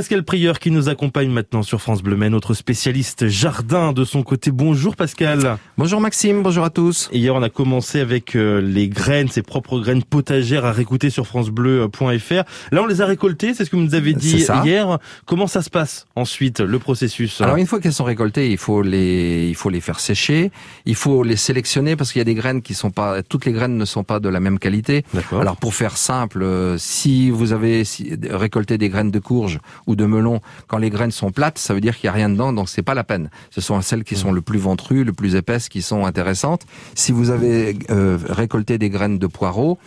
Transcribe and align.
Pascal 0.00 0.22
Prieur 0.22 0.60
qui 0.60 0.70
nous 0.70 0.88
accompagne 0.88 1.28
maintenant 1.28 1.62
sur 1.62 1.82
France 1.82 2.02
Bleu 2.02 2.16
Maine, 2.16 2.32
notre 2.32 2.54
spécialiste 2.54 3.28
jardin 3.28 3.92
de 3.92 4.06
son 4.06 4.22
côté. 4.22 4.50
Bonjour 4.50 4.96
Pascal. 4.96 5.58
Bonjour 5.76 6.00
Maxime, 6.00 6.42
bonjour 6.42 6.64
à 6.64 6.70
tous. 6.70 7.10
hier 7.12 7.34
on 7.34 7.42
a 7.42 7.50
commencé 7.50 8.00
avec 8.00 8.34
euh, 8.34 8.62
les 8.62 8.88
graines, 8.88 9.28
ses 9.28 9.42
propres 9.42 9.78
graines 9.78 10.02
potagères 10.02 10.64
à 10.64 10.72
réécouter 10.72 11.10
sur 11.10 11.26
francebleu.fr. 11.26 12.44
Là 12.72 12.82
on 12.82 12.86
les 12.86 13.02
a 13.02 13.04
récoltées, 13.04 13.52
c'est 13.52 13.66
ce 13.66 13.70
que 13.70 13.76
vous 13.76 13.82
nous 13.82 13.94
avez 13.94 14.14
dit 14.14 14.46
hier. 14.64 14.98
Comment 15.26 15.46
ça 15.46 15.60
se 15.60 15.68
passe 15.68 16.06
ensuite, 16.16 16.60
le 16.60 16.78
processus? 16.78 17.38
Alors 17.42 17.56
une 17.56 17.66
fois 17.66 17.78
qu'elles 17.78 17.92
sont 17.92 18.04
récoltées, 18.04 18.50
il 18.50 18.56
faut 18.56 18.80
les, 18.80 19.48
il 19.50 19.54
faut 19.54 19.68
les 19.68 19.82
faire 19.82 20.00
sécher, 20.00 20.50
il 20.86 20.94
faut 20.94 21.22
les 21.22 21.36
sélectionner 21.36 21.94
parce 21.96 22.12
qu'il 22.12 22.20
y 22.20 22.22
a 22.22 22.24
des 22.24 22.34
graines 22.34 22.62
qui 22.62 22.72
sont 22.72 22.90
pas, 22.90 23.22
toutes 23.22 23.44
les 23.44 23.52
graines 23.52 23.76
ne 23.76 23.84
sont 23.84 24.02
pas 24.04 24.18
de 24.18 24.30
la 24.30 24.40
même 24.40 24.58
qualité. 24.58 25.04
Alors 25.30 25.58
pour 25.58 25.74
faire 25.74 25.98
simple, 25.98 26.42
euh, 26.42 26.78
si 26.78 27.28
vous 27.28 27.52
avez 27.52 27.82
récolté 28.30 28.78
des 28.78 28.88
graines 28.88 29.10
de 29.10 29.18
courge 29.18 29.60
ou 29.90 29.96
de 29.96 30.06
melon, 30.06 30.40
quand 30.68 30.78
les 30.78 30.90
graines 30.90 31.10
sont 31.10 31.30
plates, 31.30 31.58
ça 31.58 31.74
veut 31.74 31.80
dire 31.80 31.96
qu'il 31.96 32.06
y 32.06 32.08
a 32.08 32.12
rien 32.12 32.30
dedans, 32.30 32.52
donc 32.52 32.68
c'est 32.68 32.82
pas 32.82 32.94
la 32.94 33.04
peine. 33.04 33.30
Ce 33.50 33.60
sont 33.60 33.80
celles 33.82 34.04
qui 34.04 34.16
sont 34.16 34.32
le 34.32 34.40
plus 34.40 34.58
ventrues, 34.58 35.04
le 35.04 35.12
plus 35.12 35.34
épaisses, 35.34 35.68
qui 35.68 35.82
sont 35.82 36.06
intéressantes. 36.06 36.62
Si 36.94 37.12
vous 37.12 37.30
avez 37.30 37.76
euh, 37.90 38.18
récolté 38.28 38.78
des 38.78 38.90
graines 38.90 39.18
de 39.18 39.26
poireaux, 39.26 39.78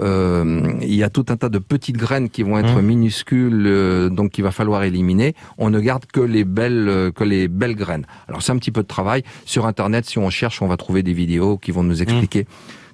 euh, 0.00 0.72
il 0.80 0.94
y 0.94 1.02
a 1.02 1.10
tout 1.10 1.26
un 1.28 1.36
tas 1.36 1.48
de 1.48 1.58
petites 1.58 1.96
graines 1.96 2.30
qui 2.30 2.42
vont 2.42 2.58
être 2.58 2.80
mmh. 2.80 2.86
minuscules, 2.86 3.64
euh, 3.66 4.08
donc 4.08 4.32
qu'il 4.32 4.44
va 4.44 4.50
falloir 4.50 4.82
éliminer. 4.84 5.34
On 5.58 5.70
ne 5.70 5.80
garde 5.80 6.06
que 6.06 6.20
les 6.20 6.44
belles, 6.44 6.88
euh, 6.88 7.10
que 7.10 7.24
les 7.24 7.48
belles 7.48 7.76
graines. 7.76 8.06
Alors 8.28 8.42
c'est 8.42 8.52
un 8.52 8.58
petit 8.58 8.70
peu 8.70 8.82
de 8.82 8.88
travail 8.88 9.22
sur 9.44 9.66
Internet. 9.66 10.06
Si 10.06 10.18
on 10.18 10.30
cherche, 10.30 10.62
on 10.62 10.68
va 10.68 10.76
trouver 10.76 11.02
des 11.02 11.12
vidéos 11.12 11.58
qui 11.58 11.70
vont 11.70 11.82
nous 11.82 12.02
expliquer 12.02 12.42
mmh. 12.42 12.46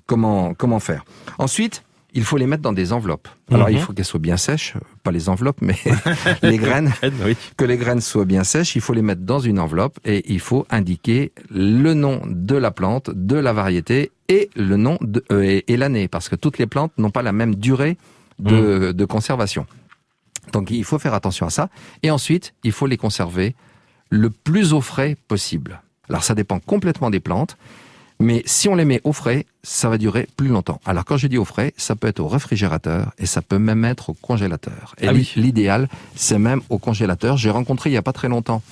comment 0.06 0.54
comment 0.54 0.80
faire. 0.80 1.04
Ensuite, 1.38 1.84
il 2.14 2.24
faut 2.24 2.36
les 2.36 2.46
mettre 2.46 2.62
dans 2.62 2.72
des 2.72 2.92
enveloppes. 2.92 3.28
Alors 3.50 3.68
il 3.70 3.76
mhm. 3.76 3.82
faut 3.82 3.92
qu'elles 3.92 4.04
soient 4.04 4.20
bien 4.20 4.36
sèches, 4.36 4.74
pas 5.02 5.10
les 5.10 5.28
enveloppes, 5.28 5.60
mais 5.60 5.76
les 6.42 6.56
graines. 6.56 6.92
Que 7.56 7.64
les 7.64 7.76
graines 7.76 8.00
soient 8.00 8.24
bien 8.24 8.44
sèches, 8.44 8.76
il 8.76 8.80
faut 8.80 8.94
les 8.94 9.02
mettre 9.02 9.22
dans 9.22 9.40
une 9.40 9.58
enveloppe 9.58 9.98
et 10.04 10.24
il 10.32 10.40
faut 10.40 10.66
indiquer 10.70 11.32
le 11.50 11.94
nom 11.94 12.22
de 12.26 12.56
la 12.56 12.70
plante, 12.70 13.10
de 13.10 13.36
la 13.36 13.52
variété 13.52 14.10
et 14.28 14.50
le 14.56 14.76
nom 14.76 14.98
de, 15.00 15.24
euh, 15.32 15.60
et, 15.66 15.76
l'année, 15.76 16.08
parce 16.08 16.28
que 16.28 16.36
toutes 16.36 16.58
les 16.58 16.66
plantes 16.66 16.92
n'ont 16.98 17.10
pas 17.10 17.22
la 17.22 17.32
même 17.32 17.54
durée 17.54 17.96
de, 18.38 18.88
mhm. 18.88 18.92
de 18.92 19.04
conservation. 19.04 19.66
Donc 20.52 20.70
il 20.70 20.84
faut 20.84 20.98
faire 20.98 21.14
attention 21.14 21.46
à 21.46 21.50
ça. 21.50 21.68
Et 22.02 22.10
ensuite, 22.10 22.54
il 22.64 22.72
faut 22.72 22.86
les 22.86 22.96
conserver 22.96 23.54
le 24.10 24.30
plus 24.30 24.72
au 24.72 24.80
frais 24.80 25.16
possible. 25.28 25.82
Alors 26.08 26.24
ça 26.24 26.34
dépend 26.34 26.58
complètement 26.58 27.10
des 27.10 27.20
plantes. 27.20 27.56
Mais 28.20 28.42
si 28.46 28.68
on 28.68 28.74
les 28.74 28.84
met 28.84 29.00
au 29.04 29.12
frais, 29.12 29.46
ça 29.62 29.88
va 29.88 29.96
durer 29.96 30.26
plus 30.36 30.48
longtemps. 30.48 30.80
Alors 30.84 31.04
quand 31.04 31.16
je 31.16 31.28
dis 31.28 31.38
au 31.38 31.44
frais, 31.44 31.72
ça 31.76 31.94
peut 31.94 32.08
être 32.08 32.20
au 32.20 32.26
réfrigérateur 32.28 33.12
et 33.18 33.26
ça 33.26 33.42
peut 33.42 33.58
même 33.58 33.84
être 33.84 34.10
au 34.10 34.14
congélateur. 34.14 34.94
Et 35.00 35.08
ah 35.08 35.12
l'idéal, 35.12 35.88
c'est 36.16 36.38
même 36.38 36.60
au 36.68 36.78
congélateur. 36.78 37.36
J'ai 37.36 37.50
rencontré 37.50 37.90
il 37.90 37.92
y 37.92 37.96
a 37.96 38.02
pas 38.02 38.12
très 38.12 38.28
longtemps 38.28 38.62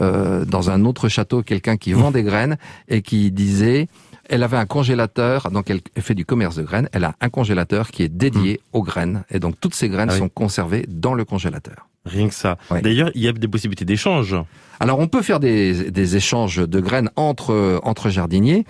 euh, 0.00 0.44
dans 0.44 0.70
un 0.70 0.84
autre 0.84 1.08
château 1.08 1.42
quelqu'un 1.42 1.76
qui 1.76 1.92
vend 1.94 2.10
des 2.12 2.22
graines 2.22 2.58
et 2.88 3.02
qui 3.02 3.32
disait 3.32 3.88
elle 4.28 4.42
avait 4.42 4.56
un 4.56 4.66
congélateur, 4.66 5.50
donc 5.50 5.70
elle 5.70 5.80
fait 6.02 6.14
du 6.14 6.24
commerce 6.24 6.56
de 6.56 6.62
graines, 6.62 6.88
elle 6.92 7.04
a 7.04 7.14
un 7.20 7.28
congélateur 7.28 7.90
qui 7.90 8.02
est 8.02 8.08
dédié 8.08 8.54
mmh. 8.54 8.76
aux 8.76 8.82
graines, 8.82 9.24
et 9.30 9.38
donc 9.38 9.54
toutes 9.60 9.74
ces 9.74 9.88
graines 9.88 10.10
ah 10.10 10.18
sont 10.18 10.28
conservées 10.28 10.84
dans 10.88 11.14
le 11.14 11.24
congélateur. 11.24 11.88
Rien 12.06 12.28
que 12.28 12.34
ça. 12.34 12.56
D'ailleurs, 12.70 13.10
il 13.14 13.22
y 13.22 13.28
a 13.28 13.32
des 13.32 13.48
possibilités 13.48 13.84
d'échange. 13.84 14.36
Alors, 14.78 14.98
on 14.98 15.08
peut 15.08 15.22
faire 15.22 15.40
des, 15.40 15.90
des, 15.90 16.16
échanges 16.16 16.56
de 16.56 16.80
graines 16.80 17.10
entre 17.16 17.80
entre 17.82 18.10
jardiniers. 18.10 18.64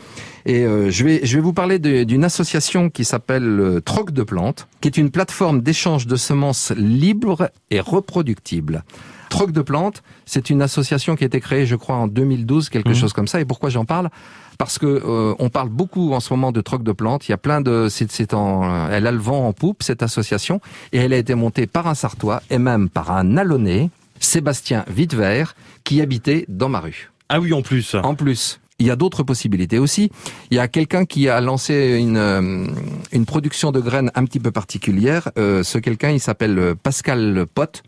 Et 0.46 0.64
euh, 0.64 0.90
je 0.90 1.04
vais 1.04 1.20
je 1.24 1.36
vais 1.36 1.42
vous 1.42 1.52
parler 1.52 1.78
d'une 1.78 2.24
association 2.24 2.90
qui 2.90 3.04
s'appelle 3.04 3.60
euh, 3.60 3.80
Troc 3.80 4.12
de 4.12 4.22
plantes, 4.22 4.68
qui 4.80 4.88
est 4.88 4.96
une 4.96 5.10
plateforme 5.10 5.60
d'échange 5.60 6.06
de 6.06 6.16
semences 6.16 6.72
libres 6.76 7.50
et 7.70 7.80
reproductibles. 7.80 8.84
Troc 9.28 9.52
de 9.52 9.62
plantes, 9.62 10.02
c'est 10.24 10.50
une 10.50 10.62
association 10.62 11.16
qui 11.16 11.24
a 11.24 11.26
été 11.26 11.40
créée, 11.40 11.66
je 11.66 11.76
crois, 11.76 11.96
en 11.96 12.06
2012, 12.06 12.68
quelque 12.68 12.90
mmh. 12.90 12.94
chose 12.94 13.12
comme 13.12 13.26
ça. 13.26 13.40
Et 13.40 13.44
pourquoi 13.44 13.70
j'en 13.70 13.84
parle? 13.84 14.10
Parce 14.58 14.78
que 14.78 14.86
euh, 14.86 15.34
on 15.38 15.50
parle 15.50 15.68
beaucoup 15.68 16.12
en 16.12 16.20
ce 16.20 16.32
moment 16.32 16.52
de 16.52 16.60
troc 16.60 16.82
de 16.82 16.92
plantes. 16.92 17.28
Il 17.28 17.32
y 17.32 17.34
a 17.34 17.38
plein 17.38 17.60
de, 17.60 17.88
c'est, 17.90 18.34
en, 18.34 18.88
elle 18.88 19.06
a 19.06 19.12
le 19.12 19.18
vent 19.18 19.46
en 19.46 19.52
poupe 19.52 19.82
cette 19.82 20.02
association, 20.02 20.60
et 20.92 20.98
elle 20.98 21.12
a 21.12 21.18
été 21.18 21.34
montée 21.34 21.66
par 21.66 21.86
un 21.86 21.94
Sartois 21.94 22.42
et 22.50 22.58
même 22.58 22.88
par 22.88 23.10
un 23.10 23.36
Alonnais, 23.36 23.90
Sébastien 24.20 24.84
Vitevert, 24.88 25.54
qui 25.84 26.00
habitait 26.00 26.46
dans 26.48 26.68
ma 26.68 26.80
rue. 26.80 27.10
Ah 27.28 27.40
oui, 27.40 27.52
en 27.52 27.62
plus. 27.62 27.94
En 27.94 28.14
plus. 28.14 28.60
Il 28.78 28.86
y 28.86 28.90
a 28.90 28.96
d'autres 28.96 29.22
possibilités 29.22 29.78
aussi. 29.78 30.10
Il 30.50 30.56
y 30.56 30.60
a 30.60 30.68
quelqu'un 30.68 31.06
qui 31.06 31.30
a 31.30 31.40
lancé 31.40 31.96
une, 31.98 32.18
euh, 32.18 32.66
une 33.10 33.24
production 33.24 33.72
de 33.72 33.80
graines 33.80 34.10
un 34.14 34.24
petit 34.24 34.38
peu 34.38 34.50
particulière. 34.50 35.30
Euh, 35.38 35.62
ce 35.62 35.78
quelqu'un, 35.78 36.10
il 36.10 36.20
s'appelle 36.20 36.74
Pascal 36.82 37.46
Pot. 37.54 37.82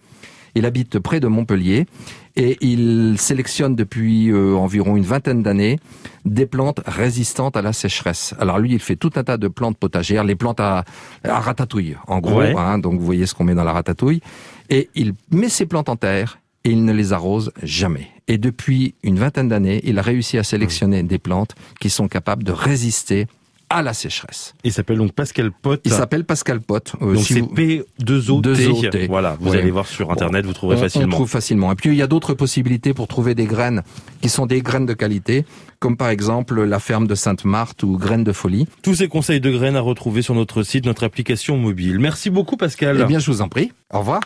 Il 0.59 0.67
habite 0.67 0.99
près 0.99 1.21
de 1.21 1.29
Montpellier 1.29 1.87
et 2.35 2.57
il 2.61 3.15
sélectionne 3.17 3.77
depuis 3.77 4.33
euh, 4.33 4.57
environ 4.57 4.97
une 4.97 5.05
vingtaine 5.05 5.41
d'années 5.41 5.79
des 6.25 6.47
plantes 6.47 6.81
résistantes 6.85 7.57
à 7.57 7.63
la 7.63 7.73
sécheresse. 7.73 8.35
Alors 8.41 8.59
lui, 8.59 8.73
il 8.73 8.81
fait 8.81 8.97
tout 8.97 9.13
un 9.15 9.23
tas 9.23 9.37
de 9.37 9.47
plantes 9.47 9.79
potagères, 9.79 10.25
les 10.25 10.35
plantes 10.35 10.59
à, 10.59 10.85
ratatouille, 11.25 11.97
en 12.09 12.19
gros. 12.19 12.41
Hein, 12.41 12.81
donc 12.81 12.99
vous 12.99 13.07
voyez 13.07 13.27
ce 13.27 13.37
qu'on 13.37 13.45
met 13.45 13.55
dans 13.55 13.63
la 13.63 13.73
ratatouille. 13.73 14.21
Et 14.69 14.91
il 14.97 15.15
met 15.31 15.49
ses 15.49 15.65
plantes 15.65 15.89
en 15.89 15.95
terre 15.95 16.41
et 16.65 16.71
il 16.71 16.85
ne 16.85 16.93
les 16.93 17.13
arrose 17.13 17.53
jamais. 17.63 18.09
Et 18.27 18.37
depuis 18.37 18.97
une 19.05 19.21
vingtaine 19.21 19.47
d'années, 19.47 19.81
il 19.85 19.97
a 20.01 20.03
réussi 20.03 20.39
à 20.39 20.43
sélectionner 20.43 21.05
des 21.05 21.19
plantes 21.19 21.55
qui 21.79 21.89
sont 21.89 22.09
capables 22.09 22.43
de 22.43 22.51
résister 22.51 23.29
à 23.71 23.83
la 23.83 23.93
sécheresse. 23.93 24.55
Il 24.65 24.73
s'appelle 24.73 24.99
donc 24.99 25.13
Pascal 25.13 25.51
Pot. 25.51 25.81
Il 25.85 25.93
s'appelle 25.93 26.25
Pascal 26.25 26.61
Pot. 26.61 26.95
Euh, 27.03 27.15
donc 27.15 27.25
c'est 27.25 27.41
P2OT. 27.41 29.07
Voilà, 29.09 29.37
vous 29.41 29.55
allez 29.55 29.71
voir 29.71 29.87
sur 29.87 30.11
internet, 30.11 30.47
vous 30.47 30.53
trouverez 30.53 30.79
facilement. 30.79 31.09
On 31.09 31.11
trouve 31.11 31.29
facilement. 31.29 31.73
Et 31.73 31.75
puis 31.75 31.91
il 31.91 31.97
y 31.97 32.03
a 32.03 32.07
d'autres 32.07 32.35
possibilités 32.35 32.95
pour 32.95 33.09
trouver 33.09 33.35
des 33.35 33.47
graines 33.47 33.83
qui 34.21 34.29
sont 34.29 34.47
des 34.47 34.63
graines 34.63 34.87
de 34.87 34.95
qualité, 34.95 35.45
comme 35.79 35.97
par 35.97 36.09
exemple 36.09 36.63
la 36.63 36.79
ferme 36.79 37.07
de 37.07 37.15
Sainte-Marthe 37.15 37.83
ou 37.83 37.99
graines 37.99 38.25
de 38.25 38.33
folie. 38.33 38.67
Tous 38.83 38.95
ces 38.95 39.09
conseils 39.09 39.41
de 39.41 39.51
graines 39.51 39.77
à 39.77 39.81
retrouver 39.81 40.23
sur 40.23 40.35
notre 40.35 40.63
site, 40.63 40.87
notre 40.87 41.05
application 41.05 41.57
mobile. 41.57 41.99
Merci 41.99 42.31
beaucoup 42.31 42.57
Pascal. 42.57 42.99
Eh 43.01 43.05
bien, 43.05 43.19
je 43.19 43.31
vous 43.31 43.43
en 43.43 43.49
prie. 43.49 43.73
Au 43.93 44.01
revoir. 44.01 44.17